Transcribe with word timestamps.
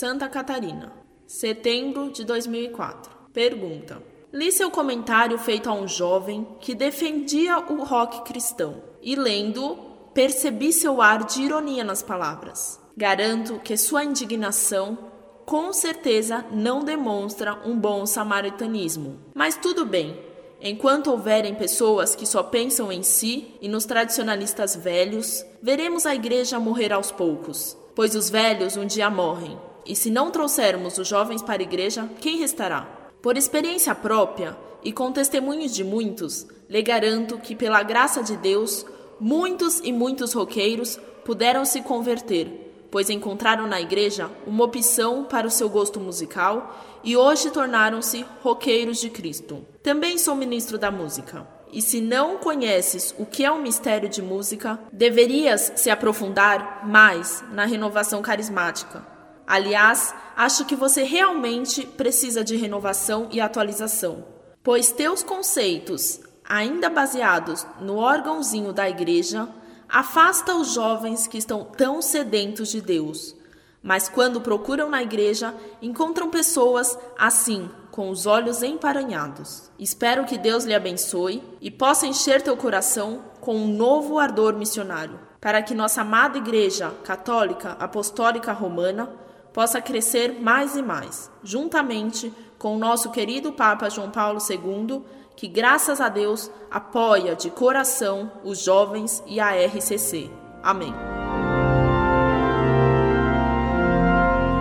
Santa 0.00 0.30
Catarina, 0.30 0.94
setembro 1.26 2.10
de 2.10 2.24
2004. 2.24 3.12
Pergunta: 3.34 4.02
Li 4.32 4.50
seu 4.50 4.70
comentário 4.70 5.36
feito 5.36 5.68
a 5.68 5.74
um 5.74 5.86
jovem 5.86 6.48
que 6.58 6.74
defendia 6.74 7.58
o 7.58 7.84
rock 7.84 8.24
cristão 8.24 8.82
e 9.02 9.14
lendo, 9.14 9.76
percebi 10.14 10.72
seu 10.72 11.02
ar 11.02 11.24
de 11.24 11.42
ironia 11.42 11.84
nas 11.84 12.02
palavras. 12.02 12.80
Garanto 12.96 13.60
que 13.62 13.76
sua 13.76 14.02
indignação 14.02 14.96
com 15.44 15.70
certeza 15.70 16.46
não 16.50 16.82
demonstra 16.82 17.58
um 17.66 17.78
bom 17.78 18.06
samaritanismo. 18.06 19.18
Mas 19.34 19.58
tudo 19.58 19.84
bem, 19.84 20.18
Enquanto 20.62 21.10
houverem 21.10 21.54
pessoas 21.54 22.14
que 22.14 22.26
só 22.26 22.42
pensam 22.42 22.92
em 22.92 23.02
si 23.02 23.54
e 23.62 23.68
nos 23.68 23.86
tradicionalistas 23.86 24.76
velhos, 24.76 25.44
veremos 25.62 26.04
a 26.04 26.14
igreja 26.14 26.60
morrer 26.60 26.92
aos 26.92 27.10
poucos, 27.10 27.76
pois 27.94 28.14
os 28.14 28.28
velhos 28.28 28.76
um 28.76 28.84
dia 28.84 29.08
morrem. 29.08 29.58
E 29.86 29.96
se 29.96 30.10
não 30.10 30.30
trouxermos 30.30 30.98
os 30.98 31.08
jovens 31.08 31.42
para 31.42 31.62
a 31.62 31.64
igreja, 31.64 32.08
quem 32.20 32.38
restará? 32.38 32.82
Por 33.22 33.36
experiência 33.36 33.94
própria 33.94 34.56
e 34.82 34.92
com 34.92 35.12
testemunhos 35.12 35.74
de 35.74 35.84
muitos, 35.84 36.46
lhe 36.68 36.82
garanto 36.82 37.38
que, 37.38 37.54
pela 37.54 37.82
graça 37.82 38.22
de 38.22 38.36
Deus, 38.36 38.86
muitos 39.18 39.80
e 39.80 39.92
muitos 39.92 40.32
roqueiros 40.32 40.98
puderam 41.24 41.64
se 41.64 41.82
converter 41.82 42.70
pois 42.90 43.08
encontraram 43.08 43.66
na 43.66 43.80
igreja 43.80 44.30
uma 44.46 44.64
opção 44.64 45.24
para 45.24 45.46
o 45.46 45.50
seu 45.50 45.68
gosto 45.68 46.00
musical 46.00 46.76
e 47.04 47.16
hoje 47.16 47.50
tornaram-se 47.50 48.26
roqueiros 48.42 49.00
de 49.00 49.08
Cristo. 49.08 49.64
Também 49.82 50.18
sou 50.18 50.34
ministro 50.34 50.76
da 50.76 50.90
música. 50.90 51.46
E 51.72 51.80
se 51.80 52.00
não 52.00 52.38
conheces 52.38 53.14
o 53.16 53.24
que 53.24 53.44
é 53.44 53.52
um 53.52 53.62
mistério 53.62 54.08
de 54.08 54.20
música, 54.20 54.78
deverias 54.92 55.72
se 55.76 55.88
aprofundar 55.88 56.84
mais 56.86 57.44
na 57.52 57.64
renovação 57.64 58.20
carismática. 58.20 59.06
Aliás, 59.50 60.14
acho 60.36 60.64
que 60.64 60.76
você 60.76 61.02
realmente 61.02 61.84
precisa 61.84 62.44
de 62.44 62.54
renovação 62.54 63.26
e 63.32 63.40
atualização, 63.40 64.24
pois 64.62 64.92
teus 64.92 65.24
conceitos, 65.24 66.20
ainda 66.48 66.88
baseados 66.88 67.66
no 67.80 67.96
órgãozinho 67.96 68.72
da 68.72 68.88
igreja, 68.88 69.48
afasta 69.88 70.54
os 70.54 70.72
jovens 70.72 71.26
que 71.26 71.36
estão 71.36 71.64
tão 71.64 72.00
sedentos 72.00 72.68
de 72.68 72.80
Deus. 72.80 73.34
Mas 73.82 74.08
quando 74.08 74.40
procuram 74.40 74.88
na 74.88 75.02
igreja, 75.02 75.52
encontram 75.82 76.30
pessoas 76.30 76.96
assim, 77.18 77.68
com 77.90 78.08
os 78.08 78.26
olhos 78.26 78.62
emparanhados. 78.62 79.68
Espero 79.80 80.26
que 80.26 80.38
Deus 80.38 80.62
lhe 80.62 80.74
abençoe 80.76 81.42
e 81.60 81.72
possa 81.72 82.06
encher 82.06 82.40
teu 82.40 82.56
coração 82.56 83.24
com 83.40 83.56
um 83.56 83.66
novo 83.66 84.16
ardor 84.16 84.54
missionário, 84.54 85.18
para 85.40 85.60
que 85.60 85.74
nossa 85.74 86.02
amada 86.02 86.38
Igreja 86.38 86.92
Católica 87.02 87.72
Apostólica 87.80 88.52
Romana 88.52 89.10
possa 89.52 89.80
crescer 89.80 90.40
mais 90.40 90.76
e 90.76 90.82
mais, 90.82 91.30
juntamente 91.42 92.32
com 92.58 92.76
o 92.76 92.78
nosso 92.78 93.10
querido 93.10 93.52
Papa 93.52 93.88
João 93.88 94.10
Paulo 94.10 94.38
II 94.48 95.02
que, 95.40 95.48
graças 95.48 96.02
a 96.02 96.10
Deus, 96.10 96.50
apoia 96.70 97.34
de 97.34 97.48
coração 97.48 98.30
os 98.44 98.62
jovens 98.62 99.22
e 99.26 99.40
a 99.40 99.52
RCC. 99.52 100.30
Amém. 100.62 100.92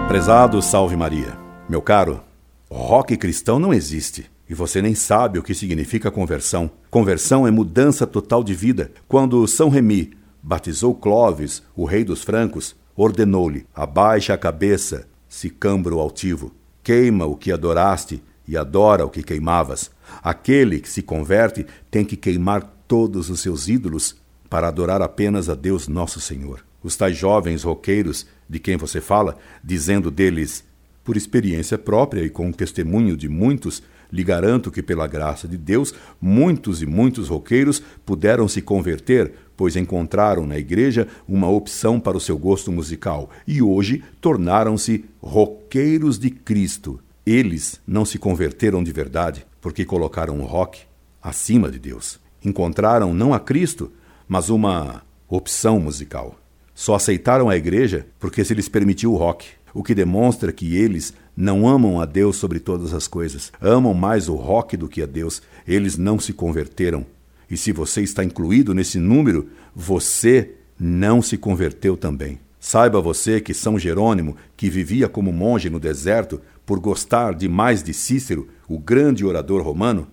Prezado 0.08 0.62
Salve 0.62 0.96
Maria. 0.96 1.38
Meu 1.68 1.82
caro, 1.82 2.24
rock 2.72 3.18
cristão 3.18 3.60
não 3.60 3.74
existe. 3.74 4.32
E 4.50 4.54
você 4.54 4.82
nem 4.82 4.96
sabe 4.96 5.38
o 5.38 5.44
que 5.44 5.54
significa 5.54 6.10
conversão. 6.10 6.72
Conversão 6.90 7.46
é 7.46 7.52
mudança 7.52 8.08
total 8.08 8.42
de 8.42 8.54
vida. 8.54 8.90
Quando 9.06 9.46
São 9.48 9.68
Remi 9.68 10.18
batizou 10.42 10.96
Clovis, 10.96 11.62
o 11.76 11.84
rei 11.84 12.06
dos 12.06 12.24
francos, 12.24 12.74
ordenou-lhe: 13.02 13.66
abaixa 13.74 14.34
a 14.34 14.38
cabeça, 14.38 15.08
sicambro 15.28 16.00
altivo, 16.00 16.54
queima 16.84 17.26
o 17.26 17.36
que 17.38 17.52
adoraste 17.52 18.22
e 18.46 18.58
adora 18.58 19.06
o 19.06 19.10
que 19.10 19.24
queimavas. 19.24 19.90
Aquele 20.22 20.82
que 20.82 20.90
se 20.90 21.02
converte 21.02 21.66
tem 21.90 22.04
que 22.04 22.18
queimar 22.18 22.62
todos 22.88 23.30
os 23.30 23.40
seus 23.40 23.70
ídolos 23.70 24.18
para 24.50 24.68
adorar 24.68 25.02
apenas 25.02 25.48
a 25.50 25.56
Deus 25.56 25.88
nosso 25.88 26.20
Senhor. 26.20 26.66
Os 26.84 26.98
tais 26.98 27.16
jovens 27.16 27.64
roqueiros 27.64 28.26
de 28.50 28.60
quem 28.60 28.76
você 28.76 29.00
fala, 29.00 29.38
dizendo 29.64 30.10
deles, 30.12 30.66
por 31.04 31.16
experiência 31.16 31.78
própria 31.78 32.22
e 32.22 32.30
com 32.30 32.50
o 32.50 32.54
testemunho 32.54 33.16
de 33.16 33.30
muitos, 33.30 33.82
lhe 34.12 34.24
garanto 34.24 34.72
que, 34.72 34.82
pela 34.82 35.08
graça 35.08 35.48
de 35.48 35.58
Deus, 35.58 35.94
muitos 36.20 36.82
e 36.82 36.86
muitos 36.86 37.30
roqueiros 37.30 37.82
puderam 38.06 38.48
se 38.48 38.62
converter, 38.62 39.34
pois 39.60 39.76
encontraram 39.76 40.48
na 40.48 40.58
igreja 40.58 41.06
uma 41.28 41.50
opção 41.50 42.00
para 42.00 42.16
o 42.16 42.20
seu 42.22 42.38
gosto 42.38 42.72
musical 42.72 43.30
e 43.46 43.62
hoje 43.62 44.02
tornaram-se 44.22 45.04
roqueiros 45.22 46.18
de 46.18 46.30
Cristo. 46.30 46.98
Eles 47.26 47.82
não 47.86 48.06
se 48.06 48.18
converteram 48.18 48.82
de 48.82 48.94
verdade 48.94 49.46
porque 49.60 49.84
colocaram 49.84 50.40
o 50.40 50.46
rock 50.46 50.84
acima 51.22 51.70
de 51.70 51.78
Deus. 51.78 52.22
Encontraram 52.42 53.14
não 53.14 53.34
a 53.34 53.40
Cristo, 53.40 53.92
mas 54.30 54.50
uma 54.50 55.04
opção 55.28 55.78
musical. 55.78 56.40
Só 56.74 56.96
aceitaram 56.96 57.50
a 57.50 57.58
igreja 57.58 58.08
porque 58.18 58.46
se 58.46 58.54
lhes 58.54 58.70
permitiu 58.70 59.12
o 59.12 59.18
rock, 59.18 59.46
o 59.74 59.84
que 59.84 59.94
demonstra 59.94 60.54
que 60.54 60.78
eles 60.78 61.14
não 61.36 61.68
amam 61.68 62.00
a 62.00 62.06
Deus 62.06 62.38
sobre 62.38 62.62
todas 62.62 62.94
as 62.94 63.10
coisas. 63.10 63.52
Amam 63.60 63.94
mais 63.94 64.30
o 64.30 64.36
rock 64.36 64.78
do 64.78 64.88
que 64.88 65.02
a 65.02 65.06
Deus. 65.06 65.42
Eles 65.68 65.98
não 65.98 66.18
se 66.18 66.32
converteram. 66.32 67.06
E 67.50 67.58
se 67.58 67.72
você 67.72 68.02
está 68.02 68.24
incluído 68.24 68.74
nesse 68.74 69.00
número, 69.00 69.50
você 69.76 70.56
não 70.80 71.22
se 71.22 71.38
converteu 71.38 71.98
também. 71.98 72.40
Saiba 72.60 73.02
você 73.02 73.40
que 73.40 73.54
São 73.54 73.80
Jerônimo, 73.80 74.36
que 74.56 74.70
vivia 74.70 75.08
como 75.08 75.32
monge 75.32 75.70
no 75.70 75.80
deserto 75.80 76.42
por 76.66 76.80
gostar 76.80 77.34
demais 77.34 77.82
de 77.82 77.94
Cícero, 77.94 78.48
o 78.68 78.78
grande 78.78 79.26
orador 79.26 79.62
romano, 79.62 80.08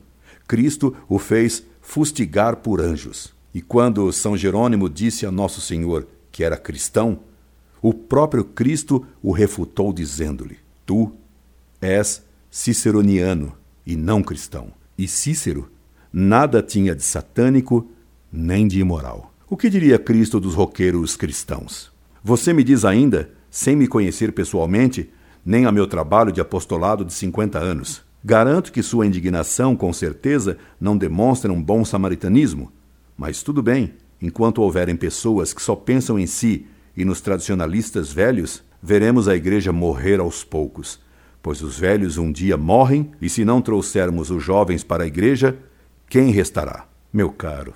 Cristo 0.47 0.97
o 1.09 1.19
fez 1.19 1.65
fustigar 1.83 2.57
por 2.57 2.81
anjos. 2.81 3.35
E 3.53 3.61
quando 3.61 4.11
São 4.13 4.37
Jerônimo 4.37 4.89
disse 4.89 5.27
a 5.27 5.31
Nosso 5.31 5.61
Senhor 5.61 6.07
que 6.31 6.45
era 6.45 6.57
cristão, 6.57 7.21
o 7.83 7.93
próprio 7.93 8.45
Cristo 8.45 9.05
o 9.23 9.33
refutou 9.33 9.93
dizendo-lhe: 9.93 10.59
Tu 10.85 11.13
és 11.81 12.23
ciceroniano 12.51 13.57
e 13.85 13.97
não 13.97 14.23
cristão. 14.23 14.73
E 14.97 15.07
Cícero 15.07 15.71
nada 16.13 16.63
tinha 16.63 16.95
de 16.95 17.03
satânico 17.03 17.89
nem 18.33 18.67
de 18.67 18.81
imoral. 18.81 19.33
O 19.49 19.57
que 19.57 19.71
diria 19.71 19.99
Cristo 19.99 20.41
dos 20.41 20.55
roqueiros 20.55 21.17
cristãos? 21.17 21.91
Você 22.23 22.53
me 22.53 22.65
diz 22.65 22.85
ainda, 22.85 23.31
sem 23.51 23.77
me 23.77 23.87
conhecer 23.87 24.33
pessoalmente, 24.33 25.09
nem 25.45 25.65
a 25.65 25.71
meu 25.73 25.87
trabalho 25.87 26.33
de 26.33 26.41
apostolado 26.41 27.05
de 27.05 27.13
50 27.13 27.59
anos. 27.59 28.03
Garanto 28.25 28.73
que 28.73 28.83
sua 28.83 29.07
indignação, 29.07 29.77
com 29.77 29.93
certeza, 29.93 30.59
não 30.81 30.99
demonstra 30.99 31.53
um 31.53 31.63
bom 31.63 31.85
samaritanismo. 31.85 32.73
Mas 33.17 33.43
tudo 33.43 33.63
bem, 33.63 33.95
enquanto 34.21 34.63
houverem 34.63 34.97
pessoas 34.97 35.55
que 35.55 35.63
só 35.63 35.77
pensam 35.77 36.19
em 36.19 36.27
si 36.27 36.67
e 36.97 37.05
nos 37.05 37.21
tradicionalistas 37.21 38.13
velhos, 38.13 38.65
veremos 38.83 39.29
a 39.29 39.37
igreja 39.37 39.73
morrer 39.73 40.19
aos 40.19 40.43
poucos. 40.43 40.99
Pois 41.41 41.63
os 41.63 41.79
velhos 41.79 42.19
um 42.19 42.33
dia 42.33 42.57
morrem, 42.57 43.13
e 43.23 43.29
se 43.29 43.45
não 43.45 43.63
trouxermos 43.63 44.31
os 44.31 44.43
jovens 44.43 44.83
para 44.83 45.05
a 45.05 45.07
igreja, 45.07 45.57
quem 46.09 46.31
restará? 46.31 46.87
Meu 47.13 47.31
caro, 47.31 47.75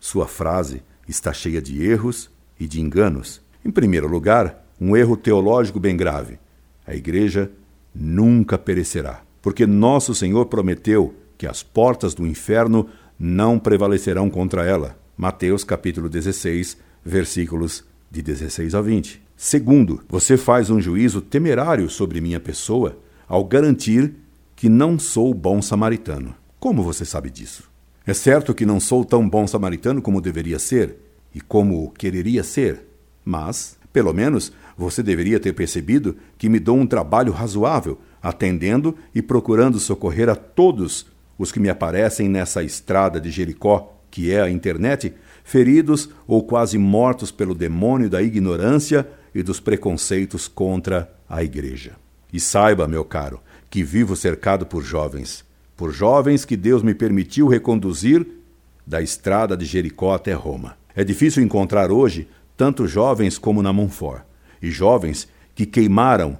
sua 0.00 0.26
frase 0.26 0.82
está 1.08 1.32
cheia 1.32 1.62
de 1.62 1.80
erros 1.80 2.28
e 2.58 2.66
de 2.66 2.80
enganos. 2.80 3.40
Em 3.64 3.70
primeiro 3.70 4.08
lugar, 4.08 4.66
um 4.80 4.96
erro 4.96 5.16
teológico 5.16 5.78
bem 5.78 5.96
grave. 5.96 6.40
A 6.84 6.94
igreja 6.94 7.50
nunca 7.94 8.58
perecerá, 8.58 9.22
porque 9.40 9.64
nosso 9.64 10.12
Senhor 10.12 10.46
prometeu 10.46 11.14
que 11.36 11.46
as 11.46 11.62
portas 11.62 12.14
do 12.14 12.26
inferno 12.26 12.88
não 13.16 13.60
prevalecerão 13.60 14.28
contra 14.28 14.64
ela. 14.64 14.98
Mateus 15.16 15.62
capítulo 15.62 16.08
16, 16.08 16.78
versículos 17.04 17.84
de 18.10 18.22
16 18.22 18.74
a 18.74 18.80
20. 18.80 19.22
Segundo, 19.36 20.02
você 20.08 20.36
faz 20.36 20.68
um 20.68 20.80
juízo 20.80 21.20
temerário 21.20 21.88
sobre 21.88 22.20
minha 22.20 22.40
pessoa 22.40 22.98
ao 23.28 23.44
garantir 23.44 24.14
que 24.56 24.68
não 24.68 24.98
sou 24.98 25.32
bom 25.32 25.62
samaritano. 25.62 26.34
Como 26.58 26.82
você 26.82 27.04
sabe 27.04 27.30
disso? 27.30 27.70
É 28.08 28.14
certo 28.14 28.54
que 28.54 28.64
não 28.64 28.80
sou 28.80 29.04
tão 29.04 29.28
bom 29.28 29.46
samaritano 29.46 30.00
como 30.00 30.22
deveria 30.22 30.58
ser 30.58 30.96
e 31.34 31.42
como 31.42 31.90
quereria 31.90 32.42
ser, 32.42 32.86
mas, 33.22 33.76
pelo 33.92 34.14
menos, 34.14 34.50
você 34.78 35.02
deveria 35.02 35.38
ter 35.38 35.52
percebido 35.52 36.16
que 36.38 36.48
me 36.48 36.58
dou 36.58 36.78
um 36.78 36.86
trabalho 36.86 37.30
razoável, 37.30 38.00
atendendo 38.22 38.96
e 39.14 39.20
procurando 39.20 39.78
socorrer 39.78 40.30
a 40.30 40.34
todos 40.34 41.04
os 41.36 41.52
que 41.52 41.60
me 41.60 41.68
aparecem 41.68 42.30
nessa 42.30 42.62
estrada 42.62 43.20
de 43.20 43.30
Jericó, 43.30 43.94
que 44.10 44.32
é 44.32 44.40
a 44.40 44.48
internet, 44.48 45.12
feridos 45.44 46.08
ou 46.26 46.42
quase 46.42 46.78
mortos 46.78 47.30
pelo 47.30 47.54
demônio 47.54 48.08
da 48.08 48.22
ignorância 48.22 49.06
e 49.34 49.42
dos 49.42 49.60
preconceitos 49.60 50.48
contra 50.48 51.14
a 51.28 51.44
igreja. 51.44 51.92
E 52.32 52.40
saiba, 52.40 52.88
meu 52.88 53.04
caro, 53.04 53.38
que 53.68 53.84
vivo 53.84 54.16
cercado 54.16 54.64
por 54.64 54.82
jovens, 54.82 55.44
por 55.78 55.92
jovens 55.92 56.44
que 56.44 56.56
Deus 56.56 56.82
me 56.82 56.92
permitiu 56.92 57.46
reconduzir 57.46 58.26
da 58.84 59.00
estrada 59.00 59.56
de 59.56 59.64
Jericó 59.64 60.12
até 60.12 60.32
Roma. 60.32 60.76
É 60.92 61.04
difícil 61.04 61.40
encontrar 61.40 61.92
hoje 61.92 62.26
tanto 62.56 62.88
jovens 62.88 63.38
como 63.38 63.62
na 63.62 63.72
Monfort, 63.72 64.24
e 64.60 64.72
jovens 64.72 65.28
que 65.54 65.64
queimaram 65.64 66.36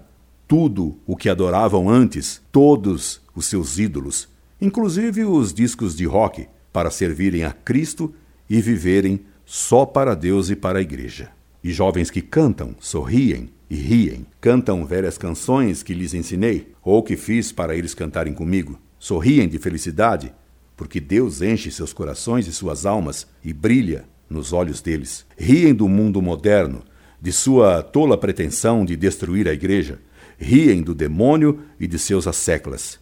tudo 0.48 0.98
o 1.06 1.14
que 1.14 1.28
adoravam 1.28 1.88
antes, 1.88 2.42
todos 2.50 3.22
os 3.32 3.46
seus 3.46 3.78
ídolos, 3.78 4.28
inclusive 4.60 5.24
os 5.24 5.54
discos 5.54 5.94
de 5.94 6.04
rock, 6.04 6.48
para 6.72 6.90
servirem 6.90 7.44
a 7.44 7.52
Cristo 7.52 8.12
e 8.50 8.60
viverem 8.60 9.20
só 9.46 9.86
para 9.86 10.16
Deus 10.16 10.50
e 10.50 10.56
para 10.56 10.80
a 10.80 10.82
igreja. 10.82 11.30
E 11.62 11.70
jovens 11.70 12.10
que 12.10 12.22
cantam, 12.22 12.74
sorriem 12.80 13.50
e 13.70 13.76
riem, 13.76 14.26
cantam 14.40 14.84
velhas 14.84 15.16
canções 15.16 15.84
que 15.84 15.94
lhes 15.94 16.12
ensinei 16.12 16.72
ou 16.82 17.04
que 17.04 17.16
fiz 17.16 17.52
para 17.52 17.76
eles 17.76 17.94
cantarem 17.94 18.34
comigo, 18.34 18.80
sorriem 18.98 19.48
de 19.48 19.58
felicidade, 19.58 20.32
porque 20.76 21.00
Deus 21.00 21.42
enche 21.42 21.70
seus 21.70 21.92
corações 21.92 22.46
e 22.46 22.52
suas 22.52 22.86
almas 22.86 23.26
e 23.44 23.52
brilha 23.52 24.04
nos 24.28 24.52
olhos 24.52 24.80
deles. 24.80 25.26
Riem 25.36 25.74
do 25.74 25.88
mundo 25.88 26.22
moderno, 26.22 26.82
de 27.20 27.32
sua 27.32 27.82
tola 27.82 28.16
pretensão 28.16 28.84
de 28.84 28.96
destruir 28.96 29.48
a 29.48 29.52
igreja. 29.52 30.00
Riem 30.38 30.82
do 30.82 30.94
demônio 30.94 31.60
e 31.80 31.86
de 31.86 31.98
seus 31.98 32.26
asseclas. 32.26 33.00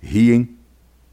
Riem 0.00 0.56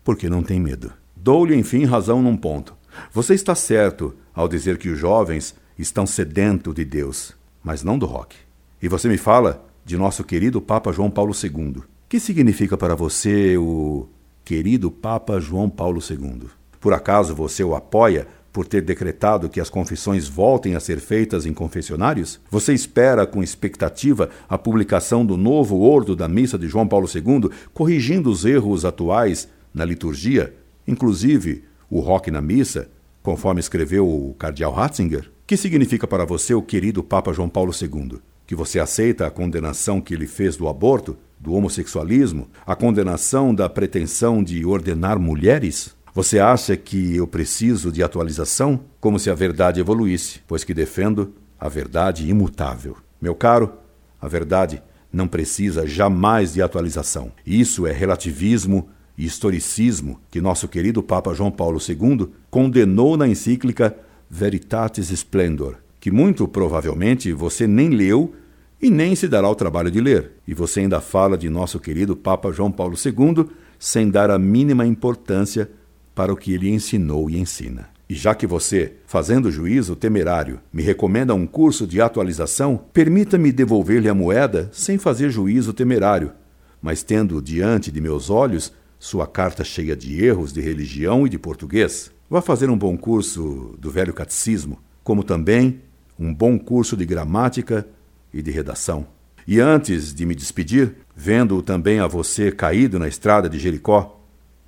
porque 0.03 0.29
não 0.29 0.41
têm 0.41 0.59
medo. 0.59 0.93
Dou-lhe, 1.15 1.55
enfim, 1.55 1.83
razão 1.83 2.21
num 2.21 2.37
ponto. 2.37 2.75
Você 3.11 3.33
está 3.33 3.55
certo 3.55 4.15
ao 4.33 4.47
dizer 4.47 4.77
que 4.77 4.89
os 4.89 4.97
jovens 4.97 5.55
estão 5.77 6.05
sedentos 6.05 6.73
de 6.73 6.85
Deus, 6.85 7.33
mas 7.63 7.83
não 7.83 7.97
do 7.97 8.05
rock. 8.05 8.35
E 8.81 8.87
você 8.87 9.09
me 9.09 9.17
fala 9.17 9.65
de 9.83 9.97
nosso 9.97 10.23
querido 10.23 10.61
Papa 10.61 10.91
João 10.91 11.09
Paulo 11.09 11.33
II. 11.33 11.83
Que 12.07 12.19
significa 12.19 12.77
para 12.77 12.95
você 12.95 13.57
o 13.57 14.07
querido 14.45 14.91
Papa 14.91 15.39
João 15.39 15.67
Paulo 15.67 15.99
II? 16.07 16.43
Por 16.79 16.93
acaso 16.93 17.33
você 17.33 17.63
o 17.63 17.73
apoia 17.73 18.27
por 18.53 18.67
ter 18.67 18.83
decretado 18.83 19.49
que 19.49 19.59
as 19.59 19.71
confissões 19.71 20.27
voltem 20.27 20.75
a 20.75 20.79
ser 20.79 20.99
feitas 20.99 21.47
em 21.47 21.53
confessionários? 21.53 22.39
Você 22.51 22.71
espera 22.71 23.25
com 23.25 23.41
expectativa 23.41 24.29
a 24.47 24.55
publicação 24.55 25.25
do 25.25 25.35
novo 25.35 25.79
ordo 25.79 26.15
da 26.15 26.27
missa 26.27 26.59
de 26.59 26.67
João 26.67 26.87
Paulo 26.87 27.09
II, 27.13 27.49
corrigindo 27.73 28.29
os 28.29 28.45
erros 28.45 28.85
atuais 28.85 29.49
na 29.73 29.83
liturgia, 29.83 30.55
inclusive 30.87 31.63
o 31.89 31.99
rock 31.99 32.29
na 32.29 32.41
missa, 32.41 32.87
conforme 33.23 33.59
escreveu 33.59 34.07
o 34.07 34.35
cardeal 34.35 34.71
Ratzinger? 34.71 35.29
Que 35.47 35.57
significa 35.57 36.07
para 36.07 36.23
você 36.23 36.53
o 36.53 36.61
querido 36.61 37.03
Papa 37.03 37.33
João 37.33 37.49
Paulo 37.49 37.73
II? 37.73 38.19
Que 38.45 38.55
você 38.55 38.79
aceita 38.79 39.25
a 39.25 39.31
condenação 39.31 39.99
que 39.99 40.13
ele 40.13 40.27
fez 40.27 40.55
do 40.55 40.67
aborto, 40.69 41.17
do 41.39 41.53
homossexualismo, 41.53 42.47
a 42.65 42.75
condenação 42.75 43.53
da 43.53 43.69
pretensão 43.69 44.43
de 44.43 44.65
ordenar 44.65 45.19
mulheres? 45.19 45.95
Você 46.13 46.39
acha 46.39 46.77
que 46.77 47.15
eu 47.15 47.27
preciso 47.27 47.91
de 47.91 48.01
atualização? 48.01 48.79
Como 48.99 49.19
se 49.19 49.29
a 49.29 49.35
verdade 49.35 49.79
evoluísse, 49.79 50.39
pois 50.47 50.63
que 50.63 50.73
defendo 50.73 51.33
a 51.59 51.67
verdade 51.67 52.29
imutável. 52.29 52.97
Meu 53.21 53.35
caro, 53.35 53.73
a 54.21 54.27
verdade 54.27 54.81
não 55.11 55.27
precisa 55.27 55.87
jamais 55.87 56.53
de 56.53 56.61
atualização. 56.61 57.31
Isso 57.45 57.87
é 57.87 57.91
relativismo 57.91 58.87
e 59.17 59.25
historicismo 59.25 60.19
que 60.29 60.41
nosso 60.41 60.67
querido 60.67 61.01
Papa 61.01 61.33
João 61.33 61.51
Paulo 61.51 61.79
II 61.79 62.29
condenou 62.49 63.15
na 63.15 63.27
encíclica 63.27 63.95
Veritatis 64.29 65.09
Splendor, 65.09 65.75
que 65.99 66.11
muito 66.11 66.47
provavelmente 66.47 67.31
você 67.31 67.67
nem 67.67 67.89
leu 67.89 68.33
e 68.81 68.89
nem 68.89 69.15
se 69.15 69.27
dará 69.27 69.49
o 69.49 69.55
trabalho 69.55 69.89
de 69.89 70.01
ler. 70.01 70.33
E 70.47 70.53
você 70.53 70.81
ainda 70.81 71.01
fala 71.01 71.37
de 71.37 71.49
nosso 71.49 71.79
querido 71.79 72.15
Papa 72.15 72.51
João 72.51 72.71
Paulo 72.71 72.95
II 72.95 73.47
sem 73.79 74.09
dar 74.09 74.29
a 74.29 74.39
mínima 74.39 74.85
importância 74.85 75.69
para 76.13 76.31
o 76.31 76.37
que 76.37 76.53
ele 76.53 76.69
ensinou 76.69 77.29
e 77.29 77.37
ensina. 77.37 77.89
E 78.07 78.13
já 78.13 78.35
que 78.35 78.45
você, 78.45 78.93
fazendo 79.07 79.51
juízo 79.51 79.95
temerário, 79.95 80.59
me 80.71 80.83
recomenda 80.83 81.33
um 81.33 81.47
curso 81.47 81.87
de 81.87 81.99
atualização, 81.99 82.79
permita-me 82.93 83.51
devolver-lhe 83.51 84.07
a 84.07 84.13
moeda 84.13 84.69
sem 84.71 84.97
fazer 84.97 85.31
juízo 85.31 85.73
temerário, 85.73 86.31
mas 86.79 87.01
tendo 87.01 87.41
diante 87.41 87.91
de 87.91 87.99
meus 87.99 88.29
olhos 88.29 88.71
sua 88.99 89.25
carta 89.25 89.63
cheia 89.63 89.95
de 89.95 90.23
erros 90.23 90.53
de 90.53 90.61
religião 90.61 91.25
e 91.25 91.29
de 91.29 91.39
português. 91.39 92.11
Vá 92.29 92.41
fazer 92.41 92.69
um 92.69 92.77
bom 92.77 92.95
curso 92.95 93.75
do 93.79 93.89
velho 93.89 94.13
catecismo, 94.13 94.79
como 95.03 95.23
também 95.23 95.81
um 96.17 96.33
bom 96.33 96.57
curso 96.57 96.95
de 96.95 97.05
gramática 97.05 97.87
e 98.35 98.41
de 98.41 98.51
redação. 98.51 99.07
E 99.47 99.59
antes 99.59 100.13
de 100.13 100.25
me 100.25 100.35
despedir, 100.35 100.97
vendo 101.15 101.61
também 101.61 101.99
a 101.99 102.07
você 102.07 102.51
caído 102.51 102.99
na 102.99 103.07
estrada 103.07 103.49
de 103.49 103.57
Jericó, 103.57 104.21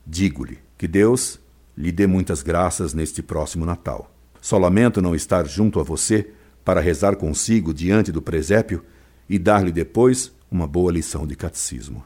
digo-lhe: 0.05 0.59
que 0.77 0.87
Deus 0.87 1.39
lhe 1.77 1.91
dê 1.91 2.07
muitas 2.07 2.41
graças 2.41 2.93
neste 2.93 3.21
próximo 3.21 3.65
Natal. 3.65 4.09
Só 4.39 4.57
lamento 4.57 5.01
não 5.01 5.13
estar 5.13 5.45
junto 5.45 5.79
a 5.79 5.83
você 5.83 6.29
para 6.63 6.79
rezar 6.79 7.17
consigo 7.17 7.73
diante 7.73 8.11
do 8.11 8.21
presépio 8.21 8.83
e 9.29 9.37
dar-lhe 9.37 9.71
depois 9.71 10.31
uma 10.49 10.67
boa 10.67 10.91
lição 10.91 11.27
de 11.27 11.35
catecismo. 11.35 12.05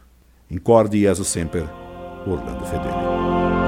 Incorde 0.50 1.00
Jesus 1.00 1.28
Semper, 1.28 1.70
Orlando 2.26 2.66
Fedeli. 2.66 3.61